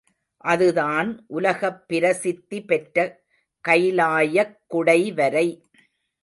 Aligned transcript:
அதுதான் 0.37 1.23
உலகப் 1.27 1.87
பிரசித்தி 1.87 2.61
பெற்ற 2.61 3.21
கைலாயக் 3.67 4.57
குடைவரை. 4.73 5.61